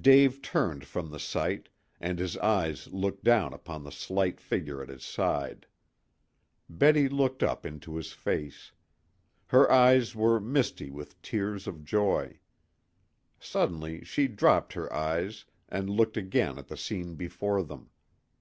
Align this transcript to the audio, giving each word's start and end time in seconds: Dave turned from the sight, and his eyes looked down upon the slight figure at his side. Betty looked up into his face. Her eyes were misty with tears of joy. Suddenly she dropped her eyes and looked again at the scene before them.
Dave 0.00 0.42
turned 0.42 0.84
from 0.84 1.08
the 1.08 1.20
sight, 1.20 1.68
and 2.00 2.18
his 2.18 2.36
eyes 2.38 2.92
looked 2.92 3.22
down 3.22 3.52
upon 3.54 3.84
the 3.84 3.92
slight 3.92 4.40
figure 4.40 4.82
at 4.82 4.88
his 4.88 5.04
side. 5.04 5.68
Betty 6.68 7.08
looked 7.08 7.44
up 7.44 7.64
into 7.64 7.94
his 7.94 8.10
face. 8.12 8.72
Her 9.46 9.70
eyes 9.70 10.16
were 10.16 10.40
misty 10.40 10.90
with 10.90 11.22
tears 11.22 11.68
of 11.68 11.84
joy. 11.84 12.40
Suddenly 13.38 14.02
she 14.02 14.26
dropped 14.26 14.72
her 14.72 14.92
eyes 14.92 15.44
and 15.68 15.88
looked 15.88 16.16
again 16.16 16.58
at 16.58 16.66
the 16.66 16.76
scene 16.76 17.14
before 17.14 17.62
them. 17.62 17.90